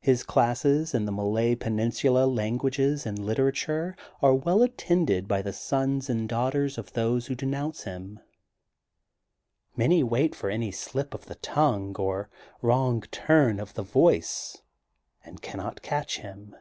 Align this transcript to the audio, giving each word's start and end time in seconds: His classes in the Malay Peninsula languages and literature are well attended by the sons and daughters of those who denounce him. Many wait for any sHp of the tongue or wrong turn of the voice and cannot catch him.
His 0.00 0.22
classes 0.22 0.94
in 0.94 1.04
the 1.04 1.12
Malay 1.12 1.54
Peninsula 1.54 2.24
languages 2.24 3.04
and 3.04 3.18
literature 3.18 3.94
are 4.22 4.32
well 4.32 4.62
attended 4.62 5.28
by 5.28 5.42
the 5.42 5.52
sons 5.52 6.08
and 6.08 6.26
daughters 6.26 6.78
of 6.78 6.94
those 6.94 7.26
who 7.26 7.34
denounce 7.34 7.82
him. 7.82 8.20
Many 9.76 10.02
wait 10.02 10.34
for 10.34 10.48
any 10.48 10.70
sHp 10.70 11.12
of 11.12 11.26
the 11.26 11.34
tongue 11.34 11.94
or 11.96 12.30
wrong 12.62 13.02
turn 13.10 13.60
of 13.60 13.74
the 13.74 13.82
voice 13.82 14.62
and 15.26 15.42
cannot 15.42 15.82
catch 15.82 16.20
him. 16.20 16.56